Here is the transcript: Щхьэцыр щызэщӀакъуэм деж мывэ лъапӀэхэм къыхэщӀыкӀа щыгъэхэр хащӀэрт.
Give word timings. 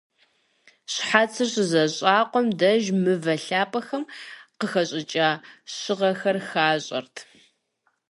Щхьэцыр 0.91 1.47
щызэщӀакъуэм 1.53 2.47
деж 2.59 2.83
мывэ 3.03 3.35
лъапӀэхэм 3.45 4.03
къыхэщӀыкӀа 4.59 5.29
щыгъэхэр 5.77 6.37
хащӀэрт. 6.47 7.15